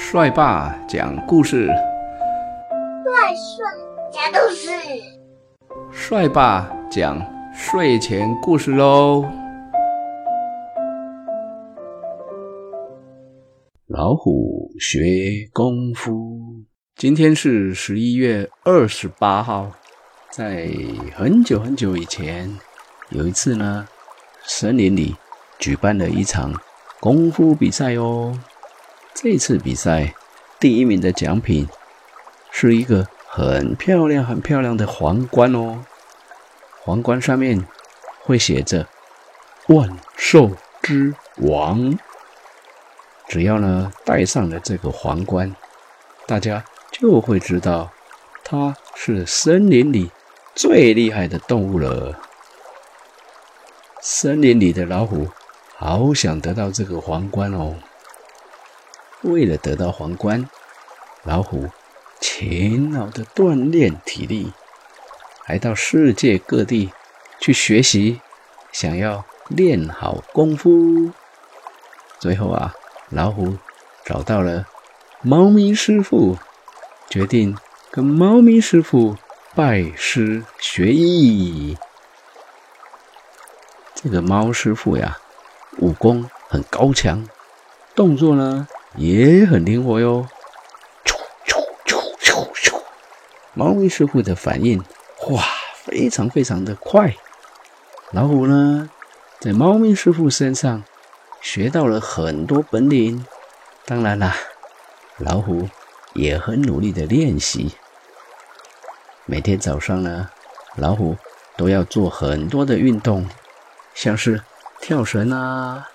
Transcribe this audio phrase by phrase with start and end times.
[0.00, 3.66] 帅爸讲故事，帅帅
[4.12, 4.70] 讲故事，
[5.92, 7.20] 帅爸讲
[7.52, 9.28] 睡前故事喽。
[13.88, 16.62] 老虎学功夫，
[16.94, 19.70] 今天是十一月二十八号，
[20.30, 20.70] 在
[21.14, 22.56] 很久很久以前，
[23.10, 23.86] 有一次呢，
[24.44, 25.16] 森林里
[25.58, 26.54] 举办了一场
[27.00, 28.32] 功夫比赛哦。
[29.20, 30.14] 这次比赛
[30.60, 31.68] 第一名的奖品
[32.52, 35.84] 是一个很漂亮、很漂亮的皇冠哦。
[36.84, 37.66] 皇冠上面
[38.22, 38.86] 会写着
[39.66, 41.98] “万兽之王”。
[43.26, 45.56] 只要呢戴上了这个皇冠，
[46.24, 47.90] 大家就会知道
[48.44, 50.12] 它是森林里
[50.54, 52.20] 最厉害的动物了。
[54.00, 55.28] 森林里的老虎
[55.76, 57.74] 好想得到这个皇冠哦。
[59.22, 60.48] 为了得到皇冠，
[61.24, 61.68] 老虎
[62.20, 64.52] 勤劳的锻炼体力，
[65.44, 66.92] 还到世界各地
[67.40, 68.20] 去学习，
[68.70, 71.10] 想要练好功夫。
[72.18, 72.74] 最后啊，
[73.10, 73.56] 老虎
[74.04, 74.66] 找到了
[75.22, 76.38] 猫咪师傅，
[77.08, 77.56] 决定
[77.90, 79.16] 跟猫咪师傅
[79.54, 81.76] 拜师学艺。
[83.94, 85.18] 这个猫师傅呀，
[85.78, 87.28] 武功很高强，
[87.96, 88.68] 动作呢。
[88.98, 90.26] 也很灵活哟，
[91.04, 91.14] 啾
[91.46, 92.82] 啾啾啾啾！
[93.54, 94.82] 猫咪师傅的反应
[95.28, 95.44] 哇，
[95.76, 97.14] 非常非常的快。
[98.10, 98.90] 老虎呢，
[99.38, 100.82] 在猫咪师傅身上
[101.40, 103.24] 学到了很多本领。
[103.84, 104.34] 当然啦，
[105.18, 105.68] 老虎
[106.14, 107.76] 也很努力的练习。
[109.26, 110.28] 每天早上呢，
[110.74, 111.16] 老虎
[111.56, 113.28] 都要做很多的运动，
[113.94, 114.42] 像是
[114.80, 115.88] 跳绳啊，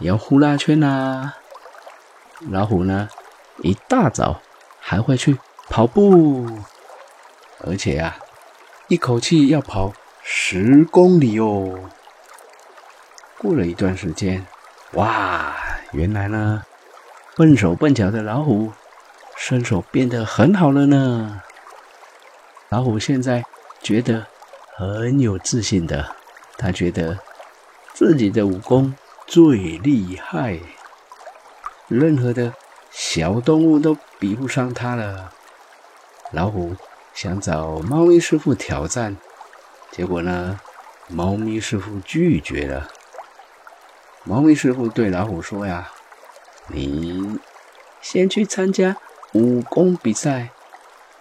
[0.00, 1.36] 摇呼啦圈啊。
[2.50, 3.08] 老虎呢，
[3.58, 4.40] 一大早
[4.80, 6.46] 还会去跑步，
[7.60, 8.18] 而且啊，
[8.88, 9.92] 一口气要跑
[10.22, 11.90] 十公里哦。
[13.38, 14.46] 过了一段时间，
[14.92, 15.54] 哇，
[15.92, 16.64] 原来呢，
[17.36, 18.72] 笨手笨脚的老虎
[19.36, 21.42] 身手变得很好了呢。
[22.68, 23.44] 老虎现在
[23.82, 24.26] 觉得
[24.76, 26.16] 很有自信的，
[26.58, 27.18] 他觉得
[27.94, 28.94] 自己的武功
[29.26, 30.58] 最厉害。
[31.88, 32.54] 任何的
[32.90, 35.32] 小动物都比不上它了。
[36.30, 36.74] 老虎
[37.12, 39.16] 想找猫咪师傅挑战，
[39.90, 40.60] 结果呢，
[41.08, 42.88] 猫咪师傅拒绝了。
[44.24, 45.90] 猫咪师傅对老虎说：“呀，
[46.68, 47.38] 你
[48.00, 48.96] 先去参加
[49.32, 50.50] 武功比赛，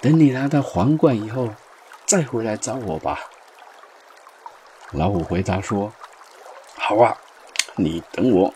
[0.00, 1.48] 等你拿到皇冠以后，
[2.06, 3.18] 再回来找我吧。”
[4.92, 5.92] 老虎回答说
[6.76, 7.16] ：“好啊，
[7.76, 8.54] 你等我。”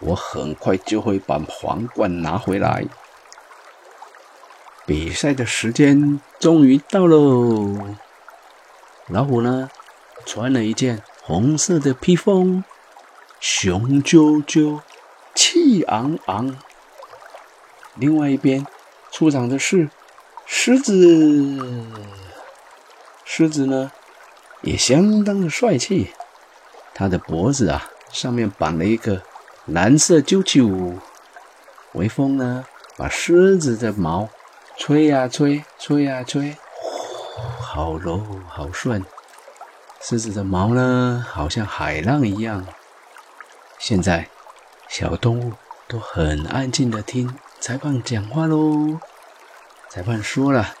[0.00, 2.86] 我很快就会把皇冠拿回来。
[4.86, 7.94] 比赛的时间终于到喽！
[9.08, 9.70] 老虎呢，
[10.24, 12.64] 穿了一件红色的披风，
[13.38, 14.80] 雄赳赳，
[15.34, 16.56] 气昂昂。
[17.94, 18.66] 另外一边
[19.12, 19.90] 出场的是
[20.46, 21.58] 狮子，
[23.24, 23.92] 狮子呢
[24.62, 26.12] 也相当的帅气，
[26.94, 29.22] 它的脖子啊上面绑了一个。
[29.66, 30.98] 蓝色啾啾，
[31.92, 32.64] 微风呢，
[32.96, 34.28] 把狮子的毛
[34.76, 36.56] 吹呀吹，吹呀吹，
[37.60, 39.04] 好柔好顺。
[40.00, 42.66] 狮子的毛呢，好像海浪一样。
[43.78, 44.28] 现在，
[44.88, 45.52] 小动物
[45.86, 48.98] 都很安静的听裁判讲话喽。
[49.90, 50.74] 裁判说了，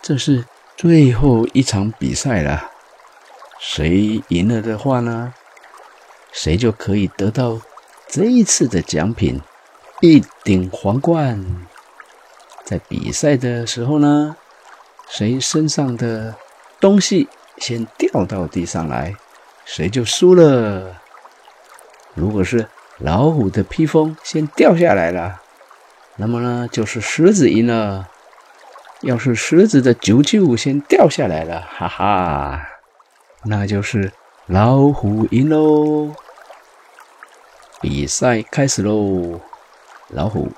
[0.00, 0.44] 这是
[0.76, 2.70] 最后一场比赛了，
[3.58, 5.34] 谁赢了的话呢，
[6.30, 7.60] 谁就可以得到。
[8.08, 9.40] 这一次的奖品，
[10.00, 11.66] 一顶皇冠。
[12.64, 14.36] 在比赛的时候呢，
[15.08, 16.34] 谁身上的
[16.80, 17.28] 东西
[17.58, 19.14] 先掉到地上来，
[19.64, 20.96] 谁就输了。
[22.14, 22.66] 如果是
[22.98, 25.40] 老虎的披风先掉下来了，
[26.16, 28.08] 那么呢，就是狮子赢了。
[29.02, 32.66] 要是狮子的啾啾先掉下来了，哈哈，
[33.44, 34.10] 那就是
[34.46, 36.14] 老虎赢喽。
[37.88, 39.40] 比赛开始喽！
[40.08, 40.50] 老虎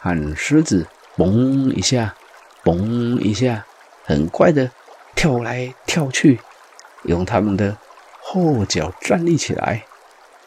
[0.00, 0.86] 和狮子
[1.16, 2.14] 嘣一下，
[2.62, 3.64] 嘣一下，
[4.04, 4.70] 很快的
[5.14, 6.40] 跳来跳去，
[7.04, 7.78] 用它们的
[8.20, 9.86] 后脚站立起来。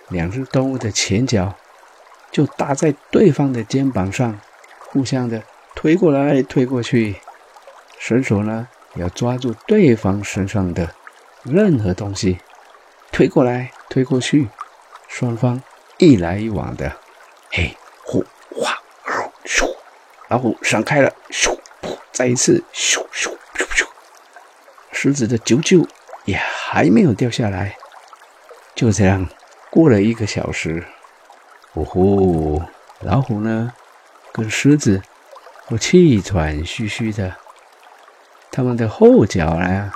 [0.09, 1.55] 两只动物的前脚
[2.29, 4.39] 就搭在对方的肩膀上，
[4.91, 5.41] 互相的
[5.73, 7.15] 推过来推过去。
[7.97, 10.93] 伸手呢，要抓住对方身上的
[11.41, 12.37] 任何东西，
[13.11, 14.49] 推过来推过去，
[15.07, 15.63] 双方。
[15.97, 16.95] 一来一往的，
[17.51, 18.23] 嘿，呼，
[18.57, 19.75] 哇，嗷，咻，
[20.27, 21.57] 老虎闪开了，咻，
[22.11, 23.87] 再一次，咻咻咻咻，
[24.91, 25.87] 狮子的啾啾
[26.25, 27.75] 也还没有掉下来。
[28.75, 29.27] 就这样
[29.71, 30.85] 过了一个小时，
[31.73, 32.61] 呼呼，
[32.99, 33.73] 老虎呢，
[34.31, 35.01] 跟狮子
[35.67, 37.35] 都气喘吁吁的，
[38.51, 39.91] 他们的后脚呢，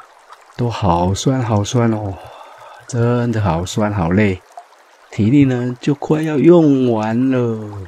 [0.57, 2.17] 都好酸好酸哦，
[2.87, 4.41] 真的好酸好累，
[5.11, 7.87] 体力呢就快要用完了。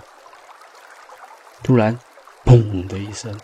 [1.64, 1.98] 突然。
[2.46, 3.40] 砰的一声，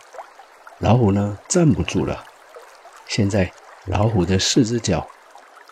[0.80, 2.26] 老虎呢站不住了。
[3.08, 3.50] 现在
[3.86, 5.08] 老虎的四只脚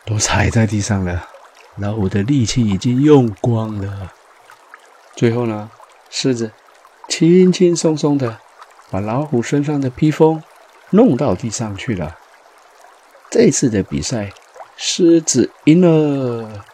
[0.05, 1.27] 都踩在地上了，
[1.75, 4.13] 老虎的力气已经用光了。
[5.13, 5.69] 最后呢，
[6.09, 6.53] 狮子
[7.09, 8.39] 轻轻松松的
[8.89, 10.41] 把老虎身上的披风
[10.91, 12.17] 弄到地上去了。
[13.29, 14.31] 这次的比赛，
[14.77, 16.65] 狮子赢了。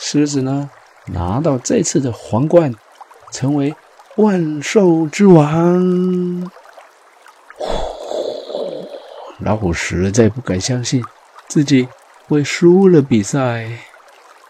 [0.00, 0.68] 狮子呢
[1.06, 2.74] 拿到这次的皇冠，
[3.30, 3.72] 成为。
[4.16, 6.50] 万兽之王，
[9.38, 11.02] 老虎实在不敢相信
[11.46, 11.88] 自己
[12.28, 13.70] 会输了比赛。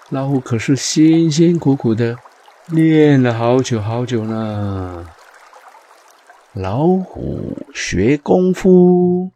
[0.09, 2.17] 老虎可是辛辛苦苦的
[2.67, 5.07] 练了好久好久呢。
[6.55, 9.31] 老虎学功夫。